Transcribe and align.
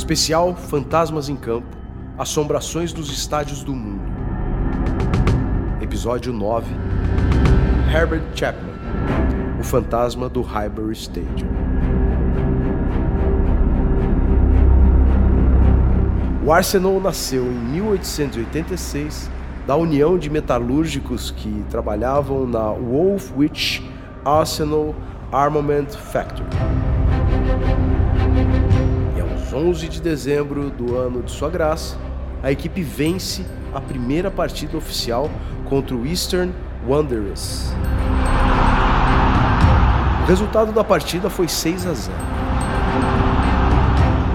Especial 0.00 0.56
Fantasmas 0.56 1.28
em 1.28 1.36
Campo 1.36 1.76
Assombrações 2.18 2.90
dos 2.90 3.12
Estádios 3.12 3.62
do 3.62 3.74
Mundo. 3.74 4.00
Episódio 5.78 6.32
9 6.32 6.74
Herbert 7.94 8.22
Chapman 8.34 8.72
O 9.60 9.62
Fantasma 9.62 10.26
do 10.30 10.40
Highbury 10.40 10.94
Stadium. 10.94 11.50
O 16.46 16.50
Arsenal 16.50 16.98
nasceu 16.98 17.44
em 17.44 17.58
1886 17.72 19.30
da 19.66 19.76
união 19.76 20.18
de 20.18 20.30
metalúrgicos 20.30 21.30
que 21.30 21.62
trabalhavam 21.68 22.46
na 22.46 22.70
Wolfwich 22.72 23.86
Arsenal 24.24 24.94
Armament 25.30 25.90
Factory. 25.94 26.48
E 29.60 29.62
aos 29.62 29.76
11 29.76 29.88
de 29.88 30.00
dezembro 30.00 30.70
do 30.70 30.96
ano 30.96 31.22
de 31.22 31.30
sua 31.30 31.50
graça, 31.50 31.94
a 32.42 32.50
equipe 32.50 32.82
vence 32.82 33.44
a 33.74 33.80
primeira 33.80 34.30
partida 34.30 34.74
oficial 34.74 35.30
contra 35.66 35.94
o 35.94 36.06
Eastern 36.06 36.50
Wanderers. 36.88 37.70
O 40.22 40.26
resultado 40.26 40.72
da 40.72 40.82
partida 40.82 41.28
foi 41.28 41.46
6 41.46 41.86
a 41.86 41.92
0. 41.92 42.16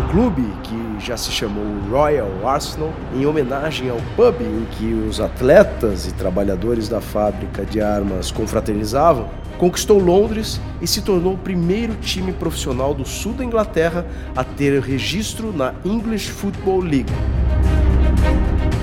O 0.05 0.09
clube, 0.11 0.43
que 0.61 0.75
já 1.05 1.15
se 1.15 1.31
chamou 1.31 1.63
Royal 1.89 2.27
Arsenal, 2.43 2.91
em 3.13 3.27
homenagem 3.27 3.89
ao 3.89 3.99
pub 4.15 4.41
em 4.41 4.65
que 4.71 4.91
os 5.07 5.19
atletas 5.19 6.07
e 6.07 6.11
trabalhadores 6.11 6.89
da 6.89 6.99
fábrica 6.99 7.63
de 7.63 7.79
armas 7.79 8.31
confraternizavam, 8.31 9.29
conquistou 9.59 9.99
Londres 9.99 10.59
e 10.81 10.87
se 10.87 11.03
tornou 11.03 11.35
o 11.35 11.37
primeiro 11.37 11.93
time 11.95 12.33
profissional 12.33 12.91
do 12.93 13.05
sul 13.05 13.33
da 13.33 13.45
Inglaterra 13.45 14.03
a 14.35 14.43
ter 14.43 14.81
registro 14.81 15.53
na 15.55 15.75
English 15.85 16.31
Football 16.31 16.79
League 16.79 17.13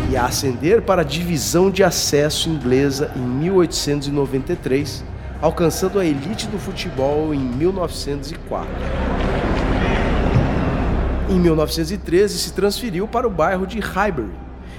e 0.09 0.17
a 0.17 0.27
ascender 0.27 0.83
para 0.83 1.00
a 1.00 1.05
divisão 1.05 1.70
de 1.73 1.83
acesso 1.83 2.48
inglesa 2.48 3.11
em 3.17 3.20
1893, 3.20 5.03
alcançando 5.41 5.98
a 5.98 6.05
elite 6.05 6.47
do 6.47 6.59
futebol 6.59 7.34
em 7.34 7.41
1904. 7.41 9.31
Em 11.33 11.41
1913 11.41 12.38
se 12.38 12.52
transferiu 12.52 13.08
para 13.08 13.27
o 13.27 13.30
bairro 13.30 13.66
de 13.66 13.80
Highbury 13.80 14.34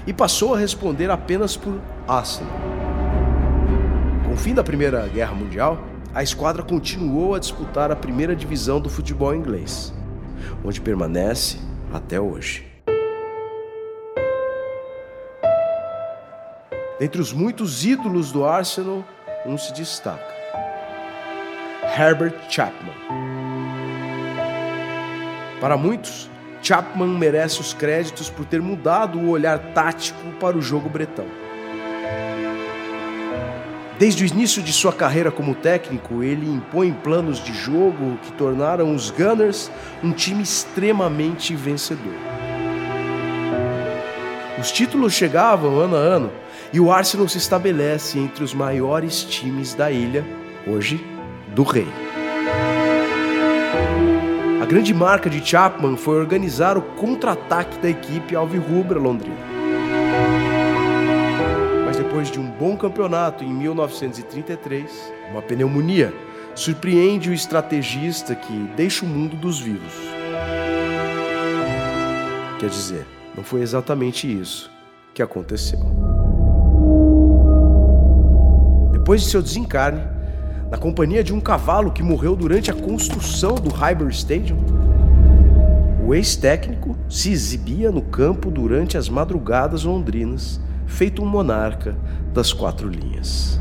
e 0.06 0.12
passou 0.12 0.54
a 0.54 0.58
responder 0.58 1.10
apenas 1.10 1.56
por 1.56 1.80
Arsenal. 2.06 2.52
Com 4.24 4.34
o 4.34 4.36
fim 4.36 4.54
da 4.54 4.62
Primeira 4.62 5.04
Guerra 5.08 5.34
Mundial, 5.34 5.84
a 6.14 6.22
esquadra 6.22 6.62
continuou 6.62 7.34
a 7.34 7.40
disputar 7.40 7.90
a 7.90 7.96
primeira 7.96 8.36
divisão 8.36 8.80
do 8.80 8.88
futebol 8.88 9.34
inglês, 9.34 9.92
onde 10.64 10.80
permanece 10.80 11.58
até 11.92 12.20
hoje. 12.20 12.64
Dentre 17.00 17.20
os 17.20 17.32
muitos 17.32 17.84
ídolos 17.84 18.30
do 18.30 18.44
Arsenal, 18.44 19.04
um 19.44 19.58
se 19.58 19.72
destaca: 19.72 20.32
Herbert 21.98 22.48
Chapman. 22.48 22.94
Para 25.60 25.76
muitos, 25.76 26.30
Chapman 26.64 27.18
merece 27.18 27.60
os 27.60 27.74
créditos 27.74 28.30
por 28.30 28.46
ter 28.46 28.62
mudado 28.62 29.18
o 29.18 29.28
olhar 29.28 29.58
tático 29.74 30.30
para 30.40 30.56
o 30.56 30.62
jogo 30.62 30.88
bretão. 30.88 31.26
Desde 33.98 34.24
o 34.24 34.26
início 34.26 34.62
de 34.62 34.72
sua 34.72 34.90
carreira 34.90 35.30
como 35.30 35.54
técnico, 35.54 36.22
ele 36.22 36.50
impõe 36.50 36.90
planos 36.90 37.38
de 37.38 37.52
jogo 37.52 38.18
que 38.22 38.32
tornaram 38.32 38.94
os 38.94 39.10
Gunners 39.10 39.70
um 40.02 40.10
time 40.10 40.42
extremamente 40.42 41.54
vencedor. 41.54 42.14
Os 44.58 44.72
títulos 44.72 45.12
chegavam 45.12 45.78
ano 45.78 45.96
a 45.96 46.00
ano 46.00 46.32
e 46.72 46.80
o 46.80 46.90
Arsenal 46.90 47.28
se 47.28 47.36
estabelece 47.36 48.18
entre 48.18 48.42
os 48.42 48.54
maiores 48.54 49.22
times 49.22 49.74
da 49.74 49.92
ilha, 49.92 50.24
hoje 50.66 50.98
do 51.54 51.62
Rei. 51.62 52.03
A 54.64 54.66
grande 54.66 54.94
marca 54.94 55.28
de 55.28 55.46
Chapman 55.46 55.94
foi 55.94 56.18
organizar 56.18 56.78
o 56.78 56.80
contra-ataque 56.80 57.76
da 57.80 57.90
equipe 57.90 58.34
alvirrubra 58.34 58.98
londrina. 58.98 59.36
Mas 61.84 61.98
depois 61.98 62.30
de 62.30 62.40
um 62.40 62.50
bom 62.50 62.74
campeonato 62.74 63.44
em 63.44 63.52
1933, 63.52 65.12
uma 65.30 65.42
pneumonia 65.42 66.14
surpreende 66.54 67.28
o 67.28 67.34
estrategista 67.34 68.34
que 68.34 68.54
deixa 68.74 69.04
o 69.04 69.08
mundo 69.08 69.36
dos 69.36 69.60
vivos. 69.60 69.92
Quer 72.58 72.70
dizer, 72.70 73.06
não 73.36 73.44
foi 73.44 73.60
exatamente 73.60 74.26
isso 74.26 74.70
que 75.12 75.22
aconteceu. 75.22 75.80
Depois 78.92 79.20
de 79.20 79.28
seu 79.28 79.42
desencarne, 79.42 80.13
na 80.74 80.78
companhia 80.78 81.22
de 81.22 81.32
um 81.32 81.38
cavalo 81.38 81.92
que 81.92 82.02
morreu 82.02 82.34
durante 82.34 82.68
a 82.68 82.74
construção 82.74 83.54
do 83.54 83.70
Highbury 83.70 84.12
Stadium. 84.12 84.58
O 86.04 86.12
ex-técnico 86.12 86.96
se 87.08 87.30
exibia 87.30 87.92
no 87.92 88.02
campo 88.02 88.50
durante 88.50 88.98
as 88.98 89.08
madrugadas 89.08 89.84
londrinas, 89.84 90.60
feito 90.84 91.22
um 91.22 91.26
monarca 91.26 91.96
das 92.32 92.52
quatro 92.52 92.88
linhas. 92.88 93.60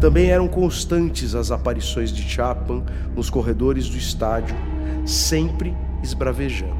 Também 0.00 0.30
eram 0.30 0.46
constantes 0.46 1.34
as 1.34 1.50
aparições 1.50 2.12
de 2.12 2.22
Chapman 2.22 2.84
nos 3.12 3.28
corredores 3.28 3.88
do 3.88 3.96
estádio, 3.96 4.54
sempre 5.04 5.76
esbravejando. 6.04 6.76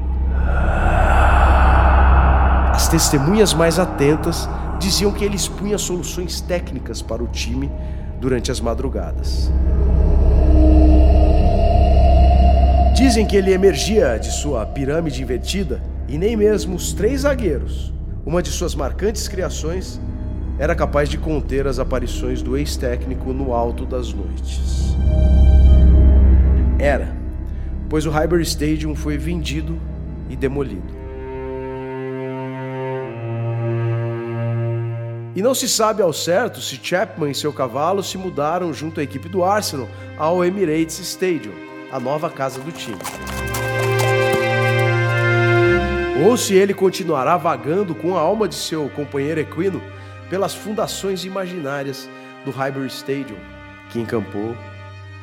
As 2.73 2.87
testemunhas 2.87 3.53
mais 3.53 3.77
atentas 3.77 4.47
diziam 4.79 5.11
que 5.11 5.25
ele 5.25 5.35
expunha 5.35 5.77
soluções 5.77 6.39
técnicas 6.39 7.01
para 7.01 7.21
o 7.21 7.27
time 7.27 7.69
durante 8.23 8.49
as 8.49 8.61
madrugadas. 8.61 9.51
Dizem 12.95 13.25
que 13.25 13.35
ele 13.35 13.51
emergia 13.51 14.17
de 14.17 14.31
sua 14.31 14.65
pirâmide 14.65 15.21
invertida 15.21 15.83
e 16.07 16.17
nem 16.17 16.37
mesmo 16.37 16.77
os 16.77 16.93
três 16.93 17.21
zagueiros, 17.21 17.93
uma 18.25 18.41
de 18.41 18.49
suas 18.49 18.75
marcantes 18.75 19.27
criações, 19.27 19.99
era 20.57 20.73
capaz 20.73 21.09
de 21.09 21.17
conter 21.17 21.67
as 21.67 21.79
aparições 21.79 22.41
do 22.41 22.55
ex-técnico 22.57 23.33
no 23.33 23.53
alto 23.53 23.85
das 23.85 24.13
noites. 24.13 24.95
Era, 26.79 27.13
pois 27.89 28.05
o 28.05 28.09
Highbury 28.09 28.43
Stadium 28.43 28.95
foi 28.95 29.17
vendido 29.17 29.77
e 30.29 30.37
demolido. 30.37 31.02
E 35.35 35.41
não 35.41 35.55
se 35.55 35.67
sabe 35.67 36.03
ao 36.03 36.13
certo 36.13 36.61
se 36.61 36.79
Chapman 36.81 37.31
e 37.31 37.35
seu 37.35 37.51
cavalo 37.51 38.03
se 38.03 38.19
mudaram 38.19 38.71
junto 38.71 38.99
à 38.99 39.03
equipe 39.03 39.27
do 39.27 39.43
Arsenal 39.43 39.89
ao 40.15 40.45
Emirates 40.45 40.99
Stadium, 40.99 41.53
a 41.91 41.99
nova 41.99 42.29
casa 42.29 42.59
do 42.59 42.71
time. 42.71 42.99
Ou 46.23 46.37
se 46.37 46.53
ele 46.53 46.73
continuará 46.73 47.35
vagando 47.35 47.95
com 47.95 48.15
a 48.15 48.21
alma 48.21 48.47
de 48.47 48.53
seu 48.53 48.87
companheiro 48.89 49.39
equino 49.39 49.81
pelas 50.29 50.53
fundações 50.53 51.25
imaginárias 51.25 52.07
do 52.45 52.51
Highbury 52.51 52.87
Stadium, 52.87 53.37
que 53.89 53.99
encampou 53.99 54.55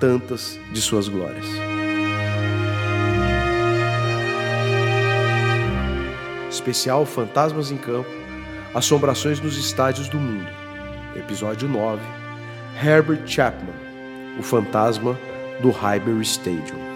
tantas 0.01 0.59
de 0.73 0.81
suas 0.81 1.09
glórias. 1.09 1.47
Especial 6.51 7.07
Fantasmas 7.07 7.71
em 7.71 7.77
Campo 7.77 8.20
Assombrações 8.73 9.41
nos 9.41 9.59
Estádios 9.59 10.09
do 10.09 10.17
Mundo. 10.17 10.49
Episódio 11.17 11.69
9. 11.69 12.01
Herbert 12.81 13.27
Chapman, 13.27 13.75
o 14.39 14.45
fantasma 14.45 15.19
do 15.61 15.71
Highbury 15.71 16.23
Stadium. 16.23 16.90